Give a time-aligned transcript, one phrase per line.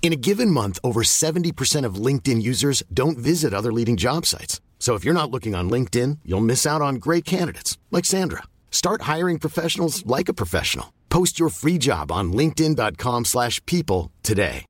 [0.00, 4.62] In a given month, over 70% of LinkedIn users don't visit other leading job sites.
[4.78, 8.44] So if you're not looking on LinkedIn, you'll miss out on great candidates like Sandra.
[8.70, 10.94] Start hiring professionals like a professional.
[11.10, 14.64] Post your free job on linkedin.com/people today.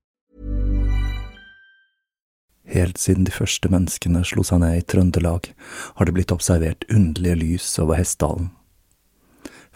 [2.69, 5.55] Helt siden de første menneskene slo seg ned i Trøndelag,
[5.97, 8.51] har det blitt observert underlige lys over Hessdalen.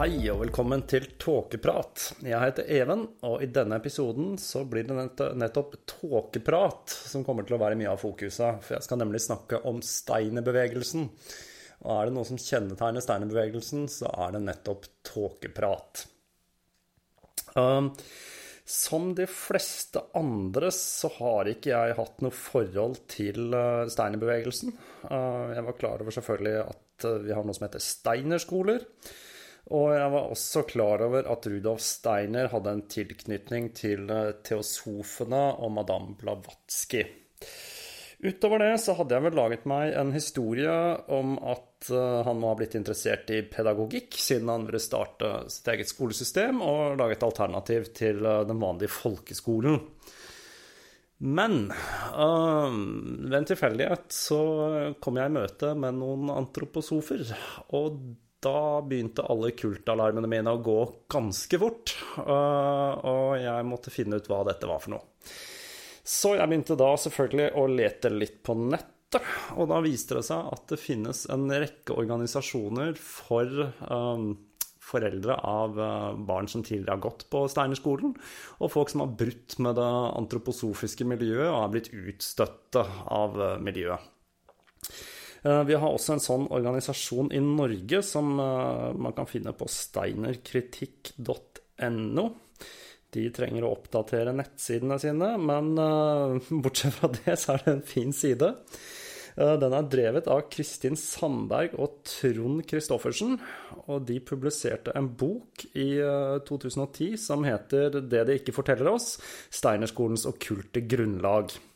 [0.00, 2.22] Hei og velkommen til Tåkeprat.
[2.24, 4.94] Jeg heter Even, og i denne episoden så blir det
[5.36, 8.62] nettopp tåkeprat som kommer til å være mye av fokuset.
[8.64, 11.04] For jeg skal nemlig snakke om steinerbevegelsen.
[11.84, 16.06] Og er det noe som kjennetegner steinerbevegelsen, så er det nettopp tåkeprat.
[17.60, 17.92] Um,
[18.64, 24.78] som de fleste andre så har ikke jeg hatt noe forhold til uh, steinerbevegelsen.
[25.10, 28.88] Uh, jeg var klar over selvfølgelig at uh, vi har noe som heter steinerskoler.
[29.68, 35.44] Og jeg var også klar over at Rudolf Steiner hadde en tilknytning til eh, teosofene
[35.60, 37.04] og madame Blavatsky.
[38.20, 40.72] Utover det så hadde jeg vel laget meg en historie
[41.16, 45.70] om at eh, han må ha blitt interessert i pedagogikk, siden han ville starte sitt
[45.72, 49.80] eget skolesystem og lage et alternativ til eh, den vanlige folkeskolen.
[51.20, 52.76] Men øh,
[53.24, 54.40] ved en tilfeldighet så
[55.00, 57.24] kom jeg i møte med noen antroposofer.
[57.76, 57.98] Og
[58.40, 60.78] da begynte alle kultalarmene mine å gå
[61.12, 61.94] ganske fort.
[62.18, 65.32] øh, og jeg måtte finne ut hva dette var for noe.
[66.00, 69.26] Så jeg begynte da selvfølgelig å lete litt på nettet.
[69.58, 73.50] Og da viste det seg at det finnes en rekke organisasjoner for
[73.90, 74.32] um,
[74.90, 78.14] foreldre av øh, barn som tidligere har gått på Steinerskolen,
[78.58, 79.90] og folk som har brutt med det
[80.22, 82.86] antroposofiske miljøet og er blitt utstøtte
[83.20, 84.08] av miljøet.
[85.42, 89.66] Eh, Vi har også en sånn organisasjon i Norge som eh, man kan finne på
[89.70, 92.30] steinerkritikk.no.
[93.10, 97.88] De trenger å oppdatere nettsidene sine, men eh, bortsett fra det, så er det en
[97.96, 98.48] fin side.
[99.40, 103.38] Den er drevet av Kristin Sandberg og Trond Christoffersen,
[103.86, 109.18] og de publiserte en bok i eh, 2010 som heter 'Det de ikke forteller oss
[109.48, 111.69] Steinerskolens okkulte grunnlag'.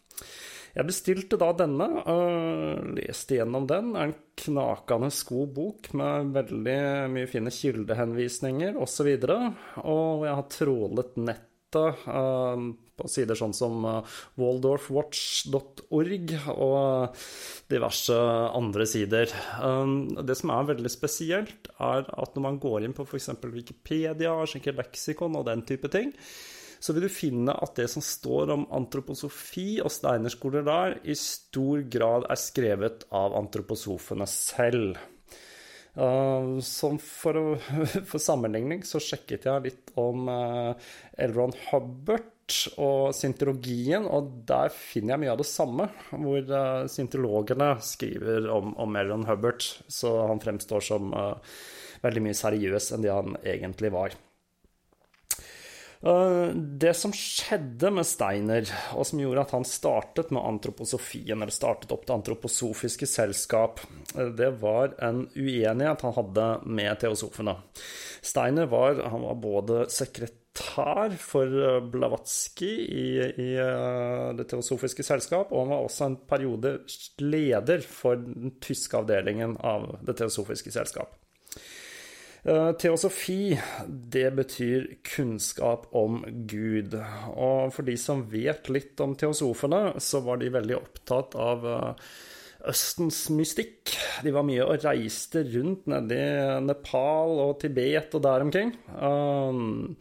[0.75, 3.93] Jeg bestilte da denne, og leste gjennom den.
[3.95, 6.79] Er en knakende god bok med veldig
[7.15, 9.11] mye fine kildehenvisninger osv.
[9.15, 13.83] Og, så og jeg har trålet nettet nettet, på sider sånn som
[14.39, 17.17] waldorfwatch.org og
[17.67, 18.15] diverse
[18.55, 19.27] andre sider.
[20.23, 23.33] Det som er veldig spesielt, er at når man går inn på f.eks.
[23.51, 26.15] Wikipedia, sjekker leksikon og den type ting,
[26.85, 31.81] så vil du finne at det som står om antroposofi og steinerskoler der, i stor
[31.89, 34.99] grad er skrevet av antroposofene selv.
[35.95, 37.55] Uh, som for,
[38.11, 40.75] for, sammenligning så sjekket jeg litt om uh,
[41.17, 45.89] Elron Hubbard og syntologien, og der finner jeg mye av det samme.
[46.11, 51.17] Hvor uh, syntologene skriver om, om Elron Hubbard, så han fremstår som
[52.05, 54.21] veldig mye seriøs enn det han egentlig var.
[56.05, 61.55] Eh, det som skjedde med Steiner, og som gjorde at han startet med antroposofien, eller
[61.55, 63.81] startet opp det antroposofiske selskap,
[64.13, 67.57] eh, det var en uenighet han hadde med teosofene.
[68.21, 73.09] Steiner var, var både sekretær for eh, Blavatsky i,
[73.41, 73.51] i
[74.37, 76.79] Det teosofiske selskap, og han var også en periode
[77.25, 81.17] leder for den tyske avdelingen av Det teosofiske selskap.
[82.45, 83.57] Eh, teosofi,
[83.89, 84.87] det betyr
[85.17, 86.93] kunnskap om Gud.
[87.33, 92.11] Og for de som vet litt om teosofene, så var de veldig opptatt av eh,
[92.69, 93.95] Østens mystikk.
[94.25, 96.21] De var mye og reiste rundt nedi
[96.65, 98.71] Nepal og Tibet og der omkring.
[98.97, 99.99] Um,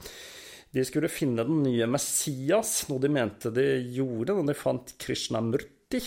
[0.71, 3.67] de skulle finne den nye Messias, noe de mente de
[3.97, 5.99] gjorde når de fant Krishnamurti.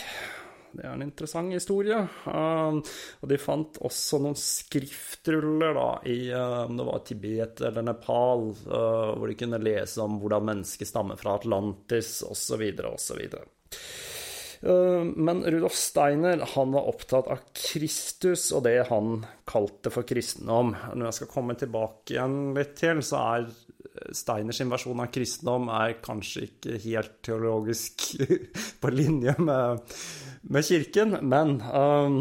[0.77, 1.99] Det er en interessant historie.
[2.29, 2.83] Um,
[3.23, 8.51] og de fant også noen skriftruller da, i uh, om det var Tibet eller Nepal,
[8.67, 13.23] uh, hvor de kunne lese om hvordan mennesket stammer fra Atlantis, osv., osv.
[14.67, 20.75] Uh, men Rudolf Steiner han var opptatt av Kristus og det han kalte for kristendom.
[20.93, 23.49] Når jeg skal komme tilbake igjen litt til, så er
[24.17, 28.09] Steiners versjon av kristendom er kanskje ikke helt teologisk
[28.83, 29.85] på linje med
[30.49, 32.19] med kirken, men um,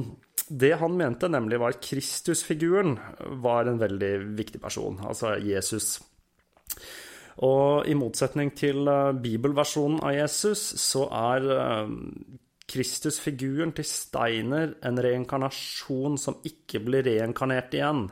[0.48, 2.98] det han mente, nemlig var Kristusfiguren,
[3.42, 6.00] var en veldig viktig person, altså Jesus.
[7.46, 11.92] Og i motsetning til uh, bibelversjonen av Jesus, så er uh,
[12.66, 18.08] Kristusfiguren til Steiner en reinkarnasjon som ikke blir reinkarnert igjen.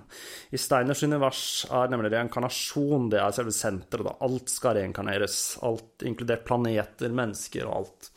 [0.53, 4.05] I Steiners univers er nemlig reinkarnasjon det er selve senteret.
[4.05, 4.15] Da.
[4.27, 5.41] Alt skal reinkarneres.
[5.65, 8.13] Alt, inkludert planeter, mennesker og alt.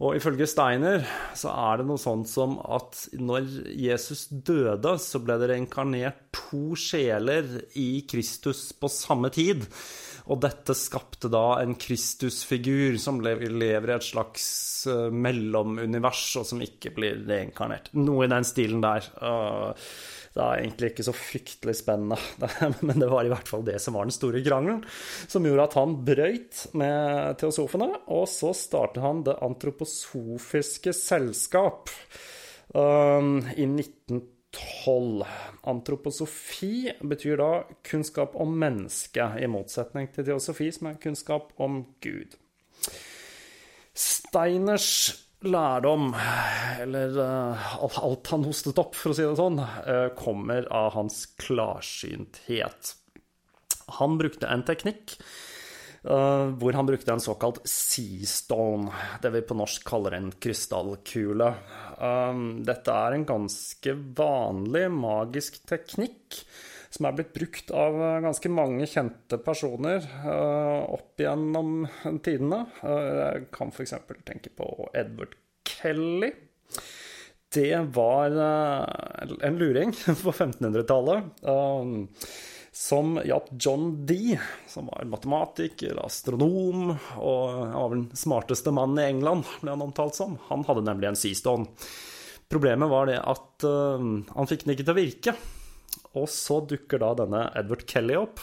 [0.00, 1.04] Og ifølge Steiner
[1.36, 6.72] så er det noe sånt som at når Jesus døde, så ble det reinkarnert to
[6.78, 7.46] sjeler
[7.76, 9.66] i Kristus på samme tid.
[10.28, 14.46] Og dette skapte da en Kristusfigur som lever i et slags
[14.90, 17.92] eh, mellomunivers, og som ikke blir reinkarnert.
[17.96, 19.06] Noe i den stilen der.
[20.30, 22.18] Det er egentlig ikke så fryktelig spennende,
[22.86, 24.84] men det var i hvert fall det som var den store krangelen,
[25.26, 31.90] som gjorde at han brøyt med teosofene, og så startet han Det antroposofiske selskap
[32.70, 34.36] i 1912.
[35.70, 37.50] Antroposofi betyr da
[37.86, 42.34] kunnskap om mennesket, i motsetning til teosofi, som er kunnskap om Gud.
[43.94, 44.90] Steiners
[45.44, 46.14] lærdom,
[46.80, 51.22] eller uh, alt han hostet opp, for å si det sånn, uh, kommer av hans
[51.40, 52.94] klarsynthet.
[54.00, 55.16] Han brukte en teknikk
[56.00, 58.88] hvor han brukte en såkalt seastone,
[59.20, 61.50] det vi på norsk kaller en krystallkule.
[62.64, 66.40] dette er en ganske vanlig magisk teknikk
[66.90, 70.06] som er blitt brukt av eh, ganske mange kjente personer
[70.90, 71.84] opp gjennom
[72.24, 72.64] tidene.
[72.82, 73.94] Jeg kan f.eks.
[74.26, 74.66] tenke på
[74.98, 75.36] Edward
[75.68, 76.32] Kelly.
[77.50, 81.30] Det var en luring på 1500-tallet.
[82.80, 84.38] Som hjalp John Dee,
[84.70, 89.84] som var matematiker, astronom og han var vel den smarteste mannen i England, ble han
[89.84, 90.38] omtalt som.
[90.48, 91.68] Han hadde nemlig en seastone.
[92.50, 95.34] Problemet var det at han fikk den ikke til å virke.
[96.18, 98.42] Og så dukker da denne Edward Kelly opp.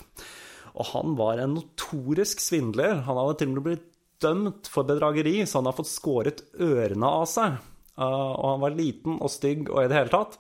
[0.77, 3.01] Og han var en notorisk svindler.
[3.07, 3.89] Han hadde til og med blitt
[4.21, 7.57] dømt for bedrageri, så han har fått skåret ørene av seg.
[7.97, 10.37] Uh, og han var liten og stygg og i det hele tatt.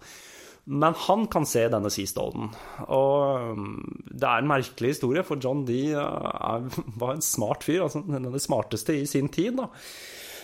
[0.67, 2.49] Men han kan se denne seastolen,
[2.91, 3.79] Og um,
[4.11, 6.67] det er en merkelig historie, for John Dee uh,
[7.01, 7.85] var en smart fyr.
[7.85, 9.55] Altså den smarteste i sin tid.
[9.61, 9.69] da.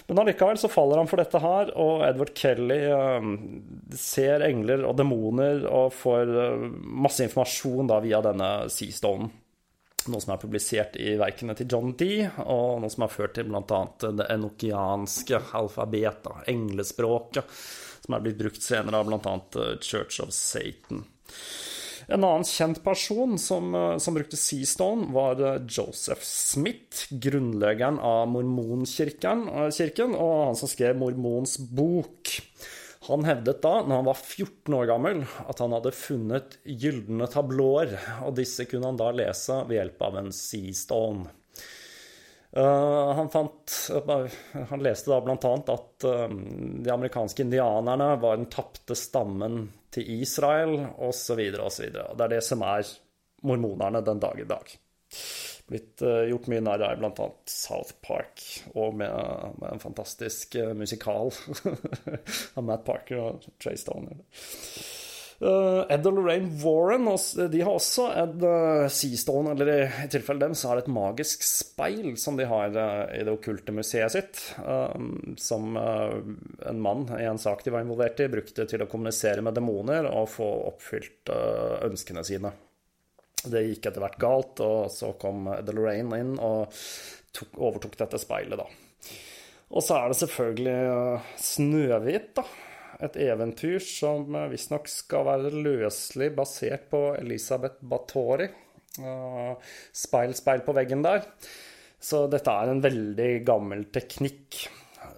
[0.08, 3.30] Men allikevel så faller han for dette her, og Edward Kelly uh,
[4.00, 6.68] ser engler og demoner og får uh,
[7.03, 9.32] masse informasjon da via denne Seastonen.
[10.12, 13.48] Noe som er publisert i verkene til John Dee, og noe som har ført til
[13.48, 13.82] bl.a.
[14.04, 17.60] det enokianske alfabetet, englespråket,
[18.04, 19.36] som er blitt brukt senere av bl.a.
[19.80, 21.06] Church of Satan.
[22.12, 28.28] En annen kjent person som, eh, som brukte Seastone, var eh, Joseph Smith, grunnleggeren av
[28.34, 32.36] mormonkirken, kirken, og han som skrev Mormons bok.
[33.04, 37.98] Han hevdet da, når han var 14 år gammel, at han hadde funnet gylne tablåer,
[38.24, 41.32] og disse kunne han da lese ved hjelp av en Seastone.
[42.54, 44.28] Uh, han, fant, uh,
[44.70, 45.54] han leste da bl.a.
[45.74, 46.28] at uh,
[46.86, 51.88] de amerikanske indianerne var den tapte stammen til Israel, osv., osv.
[51.90, 52.86] Det er det som er
[53.42, 54.78] mormonerne den dag i dag.
[55.74, 57.30] Blitt gjort mye narr av bl.a.
[57.50, 58.44] South Park,
[58.77, 59.10] og med,
[59.58, 61.34] med en fantastisk musikal
[62.58, 64.22] av Matt Parker og Trey Stone.
[65.44, 67.08] Uh, Ed og Lorraine Warren
[67.51, 71.44] de har også et uh, Seastone, eller i, i tilfelle dem så det et magisk
[71.44, 74.39] speil som de har uh, i det okkulte museet sitt.
[75.42, 79.56] som en mann i en sak de var involvert i, brukte til å kommunisere med
[79.58, 81.32] demoner og få oppfylt
[81.84, 82.53] ønskene sine.
[83.52, 86.72] Det gikk etter hvert galt, og så kom Ed Lorraine inn og
[87.36, 88.68] tok, overtok dette speilet, da.
[89.74, 90.78] Og så er det selvfølgelig
[91.42, 92.46] Snøhvit, da
[93.04, 98.50] et eventyr som visstnok skal være løselig basert på Elisabeth Bathory.
[99.94, 101.26] Speil, speil på veggen der.
[102.04, 104.66] Så dette er en veldig gammel teknikk.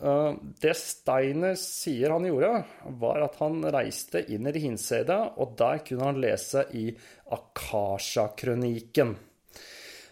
[0.05, 2.59] Det Steiner sier han gjorde,
[3.01, 6.91] var at han reiste inn i Hinsedet, og der kunne han lese i
[7.33, 9.15] Akasha-krøniken.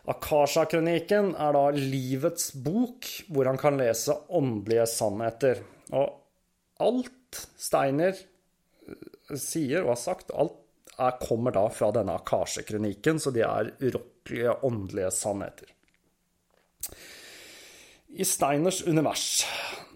[0.09, 5.61] Akasha-krøniken er da livets bok, hvor han kan lese åndelige sannheter.
[5.95, 6.09] Og
[6.83, 10.59] alt Steiner eh, sier og har sagt, alt
[10.97, 15.71] er, kommer da fra denne Akasha-kroniken, så de er urokkelige, åndelige sannheter.
[18.13, 19.45] I Steiners univers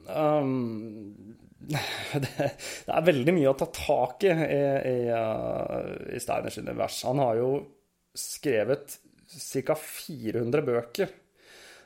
[0.08, 1.38] um,
[1.68, 1.82] det,
[2.24, 2.50] det,
[2.94, 7.04] er veldig mye å ta tak i i, i, uh, i Steiners univers.
[7.10, 7.52] Han har jo
[8.18, 9.76] skrevet ca.
[9.76, 11.16] 400 bøker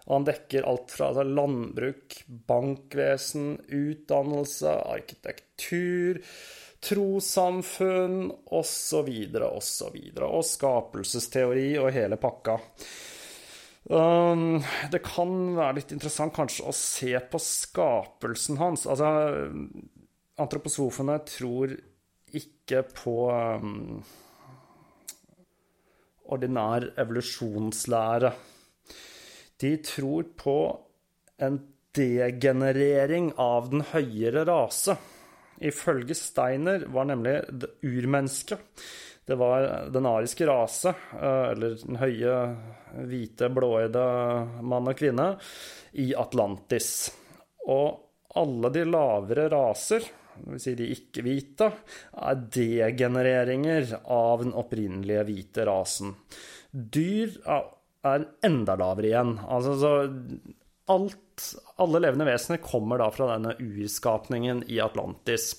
[0.05, 2.17] og han dekker alt fra altså, landbruk,
[2.49, 6.21] bankvesen, utdannelse, arkitektur,
[6.81, 8.25] trossamfunn
[8.57, 9.11] osv.,
[9.45, 9.97] osv.
[10.17, 12.57] Og, og skapelsesteori og hele pakka.
[13.89, 14.61] Um,
[14.93, 18.85] det kan være litt interessant kanskje å se på skapelsen hans.
[18.85, 19.09] Altså,
[20.41, 21.73] antroposofene tror
[22.37, 24.03] ikke på um,
[26.31, 28.31] ordinær evolusjonslære.
[29.61, 30.57] De tror på
[31.41, 31.57] en
[31.97, 34.95] degenerering av den høyere rase.
[35.61, 38.83] Ifølge Steiner var nemlig det urmennesket
[39.27, 42.37] Det var den ariske rase, eh, eller den høye,
[43.07, 44.05] hvite, blåøyde
[44.65, 45.27] mann og kvinne,
[46.01, 47.11] i Atlantis.
[47.69, 48.01] Og
[48.41, 50.07] alle de lavere raser,
[50.41, 50.63] dvs.
[50.63, 51.69] Si de ikke-hvite,
[52.17, 56.15] er degenereringer av den opprinnelige hvite rasen.
[56.71, 59.35] Dyr er enda lavere igjen.
[59.45, 59.93] Altså, så
[60.89, 65.55] alt, alle levende vesener kommer da fra denne urskapningen i Atlantis.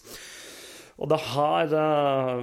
[1.03, 2.41] Og det har eh,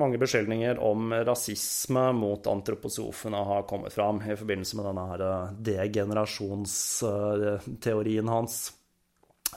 [0.00, 5.52] mange beskyldninger om rasisme mot antroposofene har kommet fram i forbindelse med denne her uh,
[5.70, 8.54] degenerasjonsteorien hans.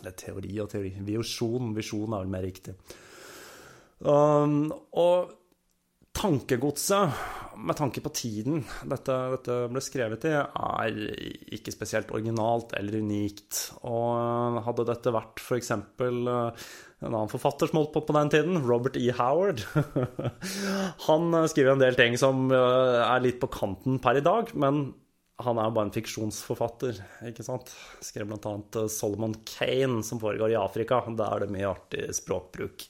[0.01, 1.65] Eller teori og teori Visjon.
[1.77, 2.73] Visjon er vel mer riktig.
[4.03, 5.15] Um, og
[6.15, 7.11] tankegodset,
[7.55, 10.97] med tanke på tiden dette, dette, ble skrevet i, er
[11.55, 13.61] ikke spesielt originalt eller unikt.
[13.87, 15.71] Og hadde dette vært f.eks.
[15.71, 16.65] Eh,
[17.05, 19.07] en annen forfatter som holdt på på den tiden, Robert E.
[19.15, 19.63] Howard
[21.07, 24.87] Han skriver en del ting som eh, er litt på kanten per i dag, men
[25.43, 27.71] han er jo bare en fiksjonsforfatter, ikke sant.
[28.03, 28.55] Skrev bl.a.
[28.79, 31.01] Eh, Solomon Kane, som foregår i Afrika.
[31.11, 32.87] Der er det mye artig språkbruk.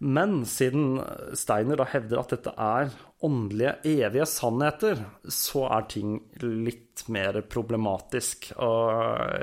[0.00, 0.94] Men siden
[1.36, 2.92] Steiner da hevder at dette er
[3.26, 8.48] åndelige, evige sannheter, så er ting litt mer problematisk.
[8.64, 8.88] Og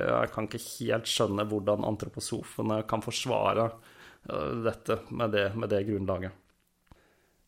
[0.02, 5.84] jeg kan ikke helt skjønne hvordan antroposofene kan forsvare øh, dette med det, med det
[5.92, 6.44] grunnlaget.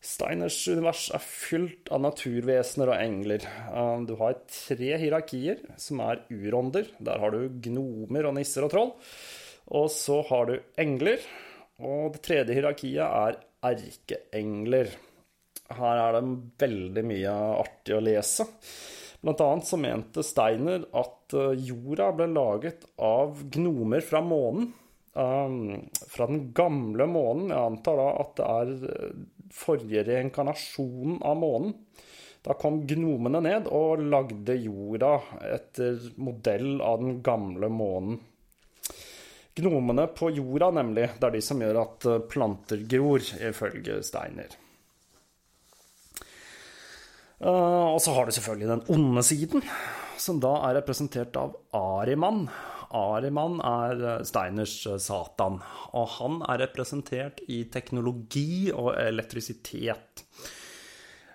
[0.00, 3.50] Steiners univers er fylt av naturvesener og engler.
[3.74, 6.94] Øh, du har tre hierarkier, som er urånder.
[7.02, 8.94] Der har du gnomer og nisser og troll.
[9.66, 11.18] Og så har du engler,
[11.80, 14.92] og det tredje hierarkiet er erkeengler.
[15.70, 16.24] Her er det
[16.60, 18.46] veldig mye artig å lese.
[19.20, 24.70] Blant annet så mente Steiner at eh, jorda ble laget av gnomer fra månen.
[25.10, 27.50] Um, fra den gamle månen.
[27.50, 29.20] Jeg antar da at det er eh,
[29.52, 31.76] forrige reinkarnasjonen av månen.
[32.40, 35.18] Da kom gnomene ned og lagde jorda
[35.50, 38.22] etter modell av den gamle månen.
[39.60, 44.56] Gnomene på jorda, nemlig, det er de som gjør at eh, planter gror, ifølge Steiner.
[47.40, 49.62] Uh, og så har du selvfølgelig den onde siden,
[50.20, 52.44] som da er representert av Ariman.
[52.92, 55.60] Ariman er Steiners Satan,
[55.96, 60.24] og han er representert i teknologi og elektrisitet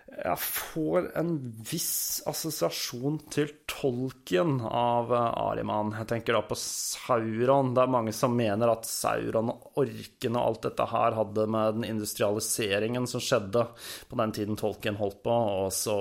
[0.06, 1.32] jeg får en
[1.66, 5.96] viss assosiasjon til tolken av eh, Ariman.
[5.98, 7.74] Jeg tenker da på Sauron.
[7.74, 11.80] Det er mange som mener at Sauron og orkene og alt dette her hadde med
[11.80, 13.66] den industrialiseringen som skjedde
[14.08, 15.98] på den tiden tolken holdt på, og også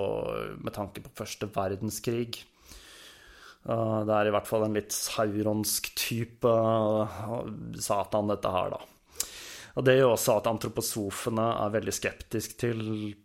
[0.61, 2.45] med tanke på første verdenskrig.
[3.65, 7.47] Eh, det er i hvert fall en litt sauronsk type eh,
[7.81, 8.94] Satan, dette her, da.
[9.75, 12.83] Og det gjør også at antroposofene er veldig skeptisk til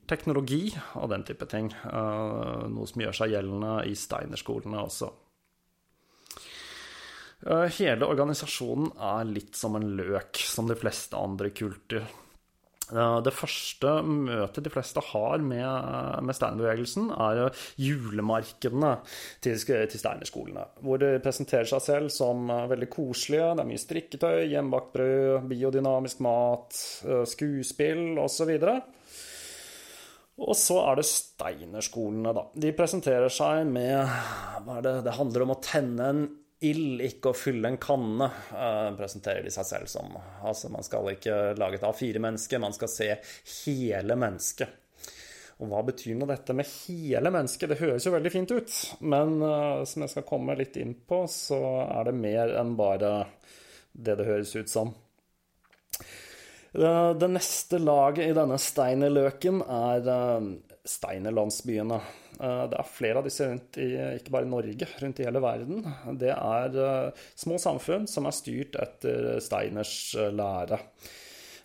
[0.10, 0.64] teknologi
[0.98, 1.70] og den type ting.
[1.70, 5.12] Eh, noe som gjør seg gjeldende i Steiner-skolene også.
[7.46, 12.10] Eh, hele organisasjonen er litt som en løk, som de fleste andre kulter.
[12.90, 17.42] Det første møtet de fleste har med, med Steinerbevegelsen, er
[17.78, 18.96] julemarkedene
[19.46, 20.66] til, til Steinerskolene.
[20.82, 23.52] Hvor de presenterer seg selv som veldig koselige.
[23.54, 26.82] Det er mye strikketøy, hjemmebakt brød, biodynamisk mat,
[27.30, 28.56] skuespill osv.
[30.40, 32.46] Og så er det Steinerskolene, da.
[32.56, 33.98] De presenterer seg med
[34.66, 36.22] hva er det, det handler om å tenne en
[36.66, 40.12] ild, ikke å fylle en kanne, uh, presenterer de seg selv som.
[40.44, 43.10] Altså, man skal ikke lage et A4-menneske, man skal se
[43.64, 44.76] hele mennesket.
[45.60, 47.68] Og hva betyr nå dette med hele mennesket?
[47.72, 48.78] Det høres jo veldig fint ut,
[49.12, 53.14] men uh, som jeg skal komme litt inn på, så er det mer enn bare
[53.92, 54.94] det det høres ut som.
[56.76, 60.12] Uh, det neste laget i denne steinerløken er
[60.88, 62.00] steinerlandsbyene.
[62.40, 65.42] Eh, det er flere av disse rundt i, ikke bare i Norge, rundt i hele
[65.44, 65.88] verden.
[66.20, 70.80] Det er eh, små samfunn som er styrt etter Steiners eh, lære.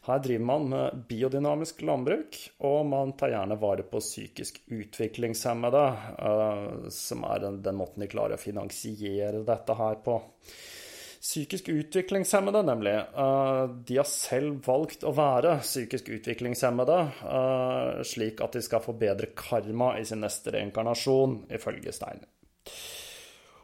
[0.04, 2.36] Her driver man med biodynamisk landbruk,
[2.68, 5.84] og man tar gjerne vare på psykisk utviklingshemmede,
[6.92, 10.18] som er den måten de klarer å finansiere dette her på.
[11.24, 12.92] Psykisk utviklingshemmede, nemlig.
[12.94, 18.92] Eh, de har selv valgt å være psykisk utviklingshemmede, eh, slik at de skal få
[18.92, 22.28] bedre karma i sin neste reinkarnasjon, ifølge Steiner.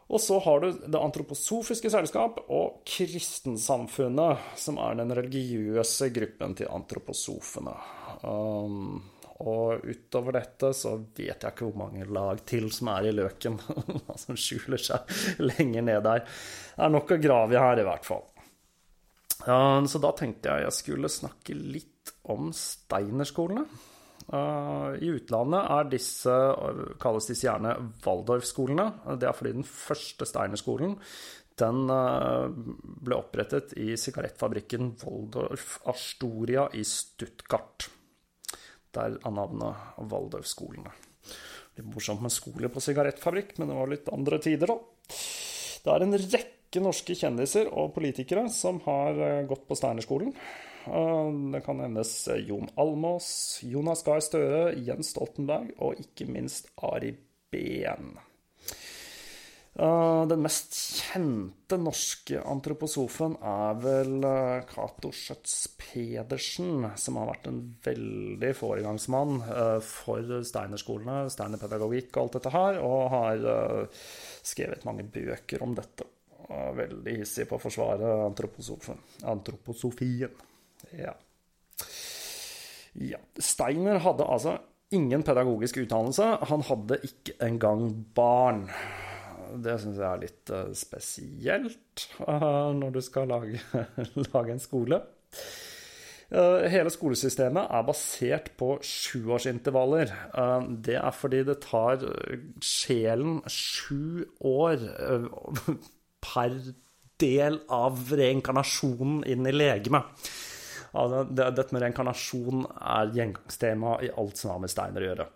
[0.09, 6.67] Og så har du Det antroposofiske selskap og Kristensamfunnet, som er den religiøse gruppen til
[6.67, 7.77] antroposofene.
[8.23, 9.03] Um,
[9.41, 13.57] og utover dette så vet jeg ikke hvor mange lag til som er i løken,
[14.23, 16.25] som skjuler seg lenger ned der.
[16.25, 18.27] Det er nok å grave i her, i hvert fall.
[19.41, 23.63] Så da tenkte jeg jeg skulle snakke litt om Steinerskolene.
[24.31, 26.35] I utlandet er disse,
[27.01, 27.73] kalles disse gjerne
[28.05, 29.17] Waldorf-skolene.
[29.17, 30.93] Det er fordi den første Steinerskolen
[31.61, 32.45] den eh,
[33.05, 37.89] ble opprettet i sigarettfabrikken Waldorf Astoria i Stuttgart.
[38.95, 40.91] Der er navnet Waldorf-skolene.
[41.77, 45.15] Litt morsomt med skole på sigarettfabrikk, men det var litt andre tider, da.
[45.81, 50.35] Det er en rekke norske kjendiser og politikere som har eh, gått på Steinerskolen.
[50.81, 57.13] Det kan nevnes eh, Jon Almås, Jonas Gahr Støre, Jens Stoltenberg og ikke minst Ari
[57.53, 58.15] Behn.
[59.71, 67.47] Uh, den mest kjente norske antroposofen er vel uh, Cato Schjøtz Pedersen, som har vært
[67.47, 73.37] en veldig foregangsmann uh, for Steiner-skolene, Steiner-pedagogikk og alt dette her, og har
[74.43, 76.03] skrevet mange bøker om dette.
[76.51, 80.35] Veldig hissig på å forsvare antroposofien.
[80.99, 81.13] Ja.
[82.99, 83.21] ja.
[83.39, 84.57] Steiner hadde altså
[84.91, 86.27] ingen pedagogisk utdannelse.
[86.51, 88.67] Han hadde ikke engang barn.
[89.59, 93.59] Det syns jeg er litt uh, spesielt uh, når du skal lage,
[94.33, 95.01] lage en skole.
[96.31, 100.13] Uh, hele skolesystemet er basert på sjuårsintervaller.
[100.79, 102.05] Det er fordi det tar
[102.63, 104.87] sjelen sju år
[106.23, 106.55] per
[107.21, 110.31] del av reinkarnasjonen inn i legemet.
[110.91, 115.27] Dette med reinkarnasjon er gjengangstema i alt som har med steiner å gjøre.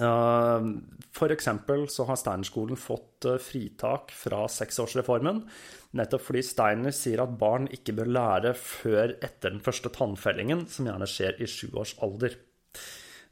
[0.00, 0.66] Eh,
[1.14, 1.48] F.eks.
[1.88, 5.44] så har Steinerskolen fått eh, fritak fra seksårsreformen,
[5.94, 10.90] nettopp fordi Steiner sier at barn ikke bør lære før etter den første tannfellingen, som
[10.90, 12.34] gjerne skjer i sju års alder.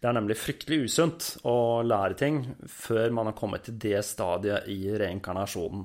[0.03, 4.67] Det er nemlig fryktelig usunt å lære ting før man har kommet til det stadiet
[4.71, 5.85] i reinkarnasjonen.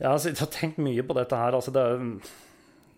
[0.00, 1.54] Jeg har tenkt mye på dette her.
[1.54, 2.00] altså det er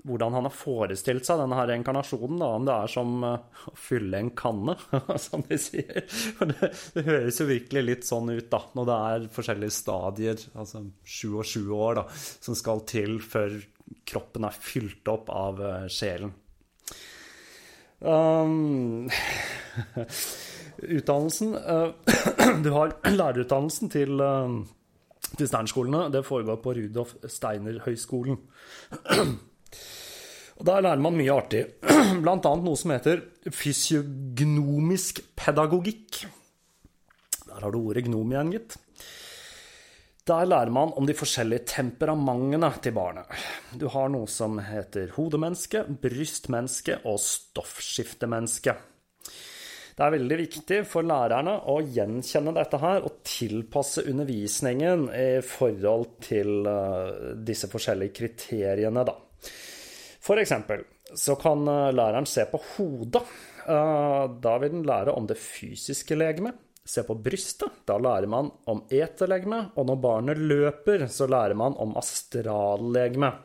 [0.06, 2.38] hvordan han har forestilt seg denne her reinkarnasjonen.
[2.40, 4.76] Da, om det er som uh, å fylle en kanne,
[5.26, 6.04] som de sier.
[6.38, 10.44] For det, det, høres jo virkelig litt sånn ut, da, når det er forskjellige stadier,
[10.54, 12.06] altså sju og sju år, da,
[12.46, 13.58] som skal til før
[14.06, 16.34] kroppen er fylt opp av uh, sjelen.
[17.96, 19.08] Um,
[20.96, 21.54] Utdannelsen
[22.64, 24.20] Du har lærerutdannelsen til,
[25.32, 26.06] til Steinerskolene.
[26.12, 28.36] Det foregår på Rudolf Steiner-høgskolen.
[30.56, 36.22] Og Der lærer man mye artig, annet noe som heter fysiognomisk pedagogikk.
[37.46, 38.78] Der har du ordet gnom igjen, gitt.
[40.26, 43.28] Der lærer man om de forskjellige temperamentene til barnet.
[43.78, 48.74] Du har noe som heter hodemenneske, brystmenneske og stoffskiftemenneske.
[49.96, 56.18] Det er veldig viktig for lærerne å gjenkjenne dette her og tilpasse undervisningen i forhold
[56.26, 59.14] til eh, disse forskjellige kriteriene, da.
[60.26, 60.82] For eksempel
[61.14, 63.22] så kan eh, læreren se på hodet.
[63.66, 66.58] Eh, da vil den lære om det fysiske legemet.
[66.86, 67.82] Se på brystet.
[67.86, 69.74] Da lærer man om eterlegemet.
[69.78, 73.44] Og når barnet løper, så lærer man om astrallegemet.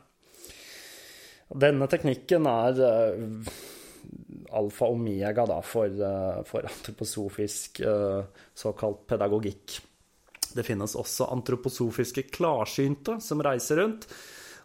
[1.62, 3.54] Denne teknikken er eh,
[4.58, 5.94] alfa og omega da, for,
[6.48, 7.80] for antroposofisk
[8.58, 9.78] såkalt pedagogikk.
[10.52, 14.10] Det finnes også antroposofiske klarsynte som reiser rundt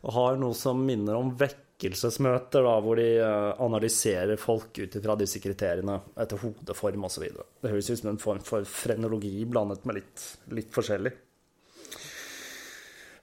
[0.07, 5.17] og har noe som minner om vekkelsesmøter da, hvor de eh, analyserer folk ut ifra
[5.19, 7.27] disse kriteriene etter hodeform osv.
[7.27, 11.15] Det høres ut som en form for frenologi blandet med litt, litt forskjellig.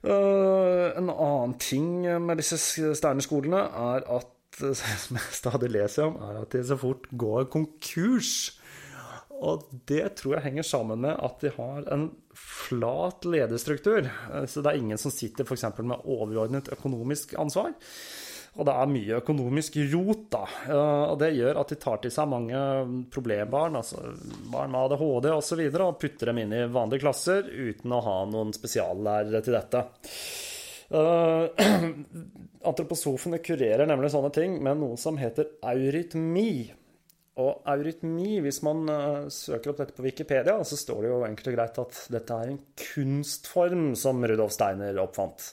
[0.04, 4.34] Uh, en annen ting med disse stjerneskolene er at
[5.04, 8.58] som jeg stadig leser om, er at de så fort går konkurs.
[9.42, 14.06] Og det tror jeg henger sammen med at de har en flat lederstruktur.
[14.46, 15.66] Så det er ingen som sitter f.eks.
[15.82, 17.74] med overordnet økonomisk ansvar.
[18.54, 20.44] Og det er mye økonomisk rot, da.
[21.10, 22.58] Og det gjør at de tar til seg mange
[23.10, 24.12] problembarn, altså
[24.52, 27.96] barn med ADHD osv., og, så videre, og putter dem inn i vanlige klasser uten
[27.96, 29.82] å ha noen spesiallærere til dette.
[30.94, 31.50] Uh,
[32.70, 36.83] antroposofene kurerer nemlig sånne ting med noe som heter eurytmi.
[37.42, 41.50] Og eurytmi, hvis man uh, søker opp dette på Wikipedia, så står det jo enkelt
[41.50, 45.50] og greit at dette er en kunstform som Rudolf Steiner oppfant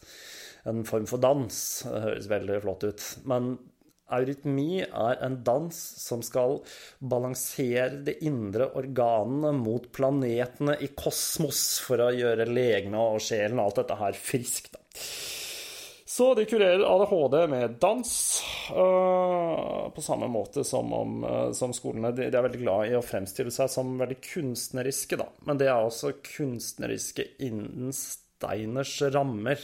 [0.70, 1.58] en form for dans.
[1.88, 3.06] Det høres veldig flott ut.
[3.30, 3.56] Men
[4.12, 6.60] eurytmi er en dans som skal
[7.00, 13.72] balansere de indre organene mot planetene i kosmos for å gjøre legene og sjelen og
[13.72, 14.78] alt dette her friskt.
[16.12, 18.10] Så de kurerer ADHD med dans,
[18.72, 22.12] uh, på samme måte som, om, uh, som skolene.
[22.12, 25.30] De, er veldig glad i å fremstille seg som veldig kunstneriske, da.
[25.48, 29.64] Men det er også kunstneriske innen Steiners rammer.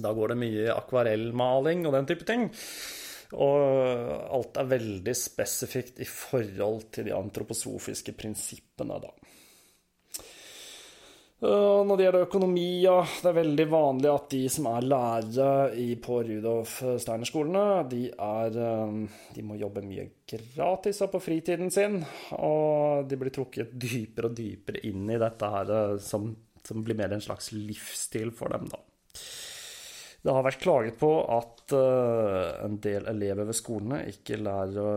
[0.00, 2.48] Da går det mye akvarellmaling og den type ting.
[3.36, 3.60] Og
[4.32, 9.12] alt er veldig spesifikt i forhold til de antroposofiske prinsippene, da.
[11.40, 16.18] Når det gjelder økonomi, ja, det er veldig vanlig at de som er lærere på
[16.26, 18.02] Rudolf Steiner-skolene, de,
[19.32, 21.96] de må jobbe mye gratis på fritiden sin.
[22.36, 26.28] Og de blir trukket dypere og dypere inn i dette her som,
[26.60, 28.84] som blir mer en slags livsstil for dem, da.
[30.20, 34.90] Det har vært klaget på at uh, en del elever ved skolene ikke lærer å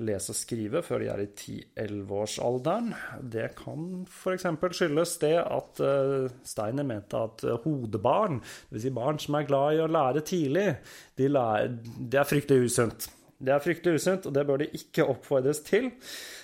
[0.00, 2.88] lese og skrive før de er i 10-11-årsalderen.
[3.20, 4.48] Det kan f.eks.
[4.78, 8.40] skyldes det at uh, Steiner mente at uh, hodebarn,
[8.70, 8.86] dvs.
[8.86, 10.66] Si barn som er glad i å lære tidlig,
[11.20, 13.10] de det er fryktelig usunt.
[13.36, 15.86] Det er fryktelig usunt, og det bør de ikke oppfordres til.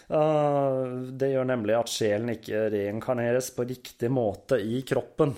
[0.09, 5.35] Det gjør nemlig at sjelen ikke reinkarneres på riktig måte i kroppen.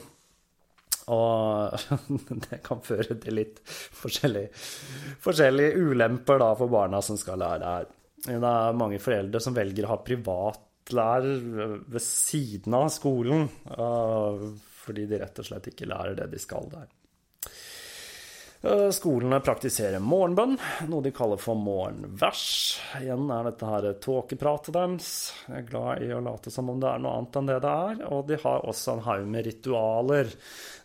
[1.14, 1.76] Og
[2.48, 4.50] det kan føre til litt forskjellige,
[5.24, 7.88] forskjellige ulemper da, for barna som skal lære her.
[8.28, 13.46] Det er mange foreldre som velger å ha privatlærer ved siden av skolen,
[14.82, 16.88] fordi de rett og slett ikke lærer det de skal der.
[18.58, 20.56] Eh, skolene praktiserer morgenbønn,
[20.90, 22.40] noe de kaller for morgenvers.
[22.98, 25.10] Igjen er dette her tåkepratet deres.
[25.46, 27.74] Jeg er glad i å late som om det er noe annet enn det det
[27.86, 28.00] er.
[28.10, 30.32] Og de har også en haug med ritualer.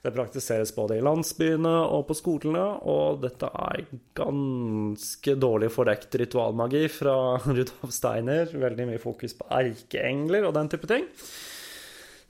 [0.05, 3.88] Det praktiseres både i landsbyene og på skolene, og dette er
[4.21, 7.15] ganske dårlig fordekt ritualmagi fra
[7.57, 8.53] Rudolf Steiner.
[8.53, 11.09] Veldig mye fokus på erkeengler og den type ting.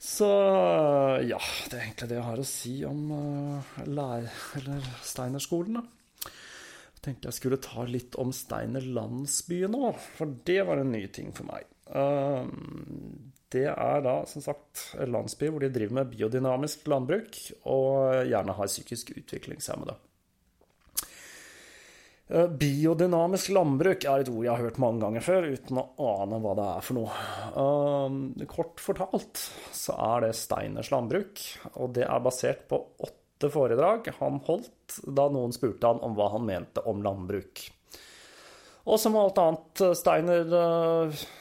[0.04, 0.28] Så
[1.24, 1.38] ja,
[1.70, 4.26] det er egentlig det jeg har å si om uh, lær...
[4.58, 6.30] Eller Steinerskolen, da.
[6.94, 11.06] Jeg tenkte jeg skulle ta litt om Steiner landsby nå, for det var en ny
[11.12, 11.64] ting for meg.
[11.88, 12.44] Uh,
[13.54, 18.70] det er da som sagt landsby hvor de driver med biodynamisk landbruk, og gjerne har
[18.70, 19.96] psykisk utviklingshemmede.
[22.32, 26.38] Eh, biodynamisk landbruk er et ord jeg har hørt mange ganger før, uten å ane
[26.40, 27.18] hva det er for noe.
[27.52, 29.42] Uh, kort fortalt
[29.76, 31.42] så er det Steiners landbruk,
[31.76, 36.30] og det er basert på åtte foredrag han holdt da noen spurte han om hva
[36.32, 37.66] han mente om landbruk.
[38.84, 40.48] Og som alt annet Steiner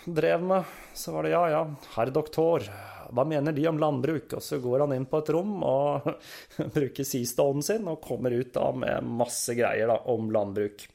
[0.03, 1.63] drev med, så var det ja, ja,
[1.95, 2.67] herr doktor,
[3.13, 4.33] hva mener de om landbruk?
[4.37, 6.09] Og så går han inn på et rom og
[6.75, 10.87] bruker seastonen sin og kommer ut da med masse greier da, om landbruk.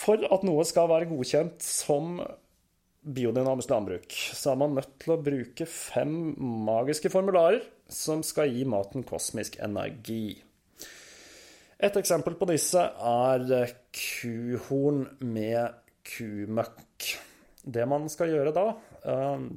[0.00, 2.20] For at noe skal være godkjent som
[3.00, 6.14] biodynamisk landbruk, så er man nødt til å bruke fem
[6.68, 10.36] magiske formularer som skal gi maten kosmisk energi.
[11.80, 17.08] Et eksempel på disse er kuhorn med kumøkk.
[17.64, 18.66] Det man skal gjøre da,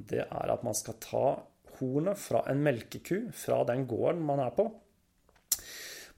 [0.08, 1.26] det er at man skal ta
[1.78, 4.68] hornet fra en melkeku fra den gården man er på.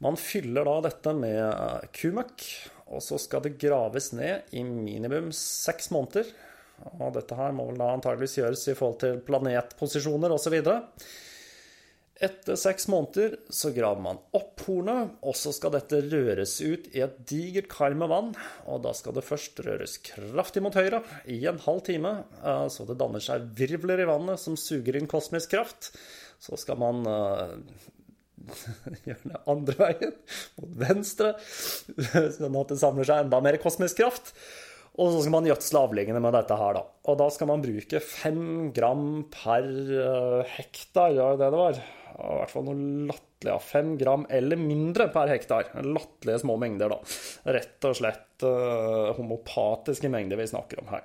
[0.04, 2.44] Man fyller da dette med eh, kumøkk,
[2.92, 6.28] og så skal det graves ned i minimum seks måneder.
[7.00, 10.58] Og dette her må vel da antageligvis gjøres i forhold til planetposisjoner osv.
[12.16, 17.02] Etter seks måneder så graver man opp hornet, og så skal dette røres ut i
[17.05, 18.31] et digert kar med vann.
[18.64, 22.88] Og da skal det først røres kraftig mot høyre i en halv time, eh, så
[22.88, 25.90] det danner seg virvler i vannet som suger inn kosmisk kraft.
[26.40, 27.52] Så skal man uh,
[29.09, 30.14] gjøre det andre veien,
[30.61, 31.35] mot venstre,
[32.38, 34.33] sånn at det samler seg enda mer kosmisk kraft.
[34.96, 36.83] Og så skal man gjødsle avlingene med dette her, da.
[37.12, 41.81] Og da skal man bruke fem gram per eh, hektar, ja, det det var
[42.16, 45.70] i hvert fall noe latterlig av fem gram eller mindre per hektar.
[45.85, 47.52] Latterlige små mengder, da.
[47.57, 51.05] Rett og slett uh, homopatiske mengder vi snakker om her.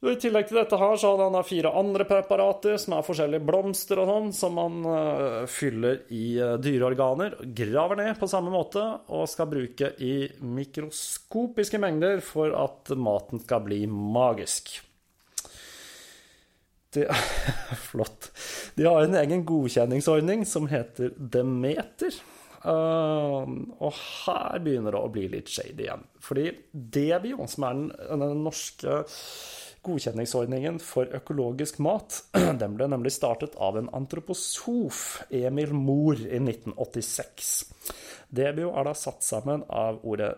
[0.00, 4.00] I tillegg til dette her så hadde han fire andre preparater som er forskjellige blomster
[4.00, 8.80] og sånn, som man uh, fyller i uh, dyreorganer, graver ned på samme måte
[9.12, 14.72] og skal bruke i mikroskopiske mengder for at maten skal bli magisk.
[16.98, 17.14] Er
[17.90, 18.32] flott.
[18.74, 22.16] De har en egen godkjenningsordning som heter Demeter.
[22.60, 23.46] Uh,
[23.80, 26.02] og her begynner det å bli litt shady igjen.
[26.20, 27.86] Fordi Debio, som er den,
[28.20, 28.98] den norske
[29.86, 32.18] godkjenningsordningen for økologisk mat,
[32.60, 37.54] den ble nemlig startet av en antroposof, Emil Mohr, i 1986.
[38.28, 40.34] Debio er da satt sammen av ordet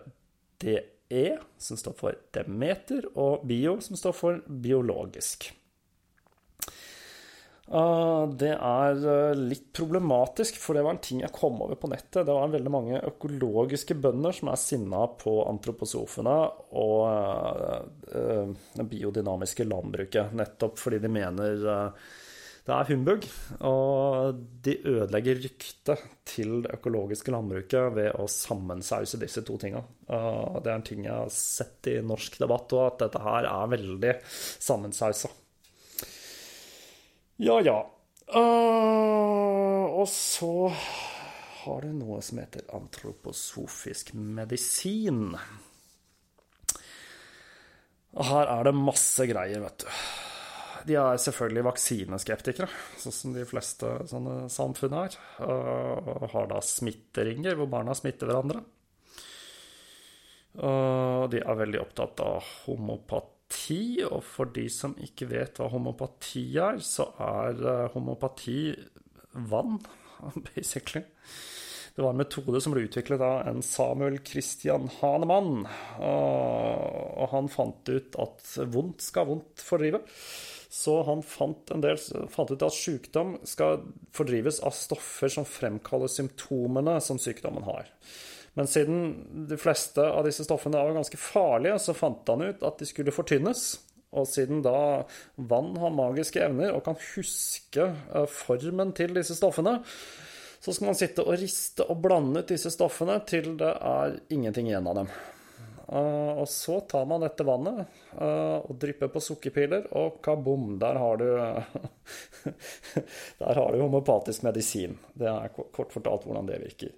[0.63, 1.25] DE,
[1.59, 5.49] som står for Demeter, og bio, som står for biologisk.
[7.71, 11.87] Ah, det er eh, litt problematisk, for det var en ting jeg kom over på
[11.89, 12.25] nettet.
[12.27, 16.35] Det var veldig mange økologiske bønder som er sinna på antroposofene
[16.83, 16.99] og
[18.11, 21.63] uh, det biodynamiske landbruket, nettopp fordi de mener
[22.63, 23.25] det er humbug.
[23.67, 29.81] Og de ødelegger ryktet til det økologiske landbruket ved å sammensause disse to tinga.
[30.11, 33.47] Uh, det er en ting jeg har sett i norsk debatt, og at dette her
[33.47, 35.31] er veldig sammensausa.
[37.41, 37.79] Ja, ja.
[38.33, 40.69] Uh, og så
[41.63, 45.33] har du noe som heter antroposofisk medisin.
[48.13, 49.89] Og her er det masse greier, vet du.
[50.83, 52.67] De er selvfølgelig vaksineskeptikere,
[52.99, 55.15] sånn som de fleste sånne samfunn er.
[55.47, 58.59] Og har da smitteringer hvor barna smitter hverandre.
[60.59, 64.03] Og de er veldig opptatt av homopati homopati.
[64.03, 68.75] Og for de som ikke vet hva homopati er, så er eh, homopati
[69.33, 69.79] vann,
[70.55, 71.03] basically.
[71.95, 75.67] Det var en metode som ble utviklet av en Samuel Christian Hanemann.
[76.01, 80.01] Og han fant ut at vondt skal vondt fordrive.
[80.73, 81.99] Så han fant, del,
[82.33, 87.91] fant ut at sykdom skal fordrives av stoffer som fremkaller symptomene som sykdommen har.
[88.53, 92.81] Men siden de fleste av disse stoffene var ganske farlige, så fant han ut at
[92.81, 93.65] de skulle fortynnes.
[94.13, 99.79] Og siden da vann har magiske evner og kan huske eh, formen til disse stoffene,
[100.63, 104.69] så skal man sitte og riste og blande ut disse stoffene til det er ingenting
[104.69, 105.09] igjen av dem.
[105.83, 107.83] Uh, og så tar man dette vannet
[108.15, 111.27] uh, og drypper på sukkerpiller, og kabom, der har du
[113.43, 114.95] Der har du homopatisk medisin.
[115.13, 116.95] Det er kort fortalt hvordan det virker.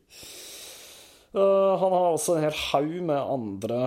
[1.35, 3.79] Eh, han har også en hel haug med andre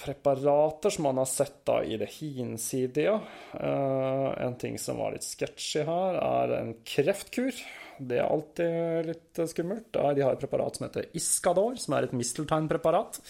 [0.00, 3.18] preparater som han har sett da i det hinsidige.
[3.52, 7.52] Uh, en ting som var litt sketchy her, er en kreftkur.
[8.00, 9.92] Det er alltid litt skummelt.
[9.92, 13.20] De har et preparat som heter Iscador, som er et misteltegnpreparat.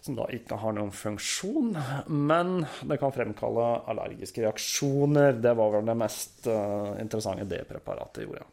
[0.00, 1.76] Som da ikke har noen funksjon,
[2.08, 5.36] men det kan fremkalle allergiske reaksjoner.
[5.44, 8.48] Det var vel det mest uh, interessante det preparatet gjorde.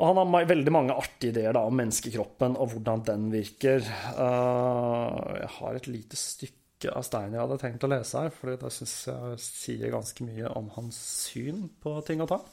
[0.00, 3.84] Og han har veldig mange artige ideer da, om menneskekroppen og hvordan den virker.
[4.16, 8.56] Uh, jeg har et lite stykke av Stein jeg hadde tenkt å lese her, for
[8.56, 12.48] det syns jeg sier ganske mye om hans syn på ting og tang.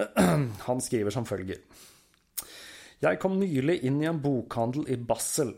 [0.68, 1.60] Han skriver som følger.
[3.00, 5.54] Jeg kom nylig inn i en bokhandel i Basel.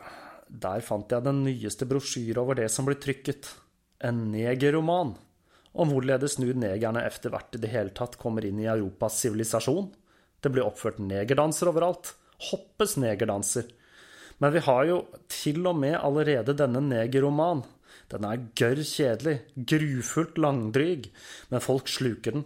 [0.49, 3.55] der fant jeg den nyeste brosjyre over det som blir trykket.
[4.03, 5.15] En negerroman.
[5.73, 9.93] Om hvorledes nu negerne etter hvert i det hele tatt kommer inn i Europas sivilisasjon.
[10.43, 12.15] Det blir oppført negerdanser overalt.
[12.51, 13.69] Hoppes negerdanser.
[14.43, 17.63] Men vi har jo til og med allerede denne negerroman.
[18.13, 21.07] Den er gørr kjedelig, grufullt langdryg,
[21.53, 22.45] men folk sluker den.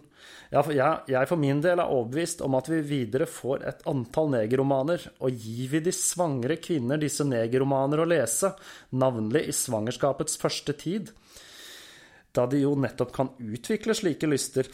[0.51, 5.33] Jeg for min del er overbevist om at vi videre får et antall negerromaner, og
[5.35, 8.53] gir vi de svangre kvinner disse negerromaner å lese,
[8.95, 11.11] navnlig i svangerskapets første tid,
[12.31, 14.69] da de jo nettopp kan utvikle slike lyster,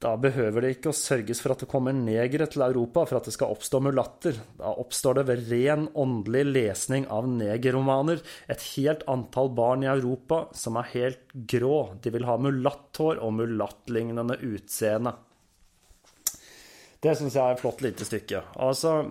[0.00, 3.26] da behøver det ikke å sørges for at det kommer negere til Europa for at
[3.28, 4.38] det skal oppstå mulatter.
[4.56, 10.46] Da oppstår det ved ren åndelig lesning av negerromaner et helt antall barn i Europa
[10.56, 11.98] som er helt grå.
[12.00, 15.12] De vil ha mulatthår og mulattlignende utseende.
[17.00, 18.40] Det syns jeg er et flott lite stykke.
[18.60, 19.02] Altså,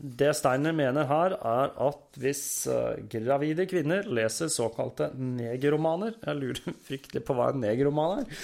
[0.00, 6.76] det Steiner mener her, er at hvis uh, gravide kvinner leser såkalte negerromaner Jeg lurer
[6.88, 8.40] fryktelig på hva en negerroman er.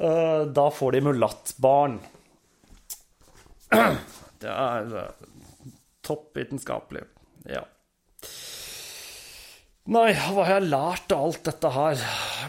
[0.00, 2.00] Uh, da får de mulattbarn.
[4.42, 5.30] Det er uh,
[6.06, 7.06] toppvitenskapelig.
[7.54, 7.62] Ja.
[9.86, 12.00] Nei, hva har jeg lært av alt dette her?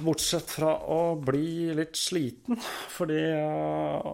[0.02, 2.58] Bortsett fra å bli litt sliten.
[2.96, 4.08] Fordi uh,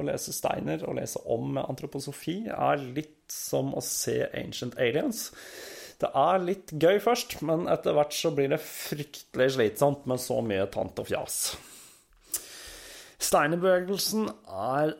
[0.00, 5.26] å lese Steiner og lese om antroposofi er litt som å se Ancient Aliens.
[6.00, 10.40] Det er litt gøy først, men etter hvert så blir det fryktelig slitsomt med så
[10.40, 11.36] mye tant og fjas.
[13.22, 14.96] Steiner-bevegelsen er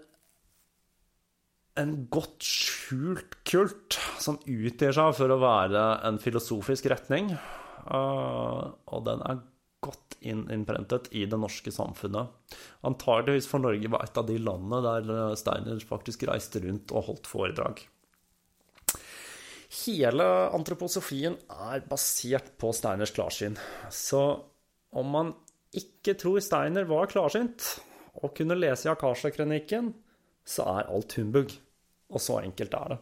[1.81, 7.33] en godt skjult kult som utgir seg for å være en filosofisk retning.
[7.87, 9.41] Eh, og den er
[9.83, 12.31] godt innprentet i det norske samfunnet.
[12.87, 17.09] Antageligvis for Norge var et av de landene der eh, Steiner faktisk reiste rundt og
[17.09, 17.83] holdt foredrag.
[19.73, 21.39] Hele antroposofien
[21.73, 23.57] er basert på Steiners klarsyn.
[23.91, 24.21] Så
[24.93, 25.33] om man
[25.73, 27.65] ikke tror Steiner var klarsynt
[28.21, 29.95] og kunne lese i Akasha-kronikken,
[30.45, 31.55] så er alt humbug.
[32.13, 32.99] Og så enkelt er det.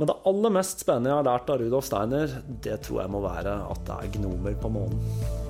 [0.00, 2.30] Men det aller mest spennende jeg har lært av Rudolf Steiner,
[2.64, 5.49] det tror jeg må være at det er gnomer på månen.